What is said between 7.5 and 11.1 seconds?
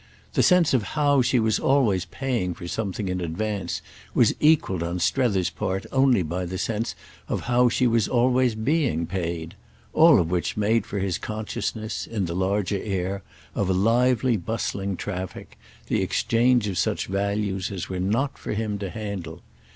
she was always being paid; all of which made for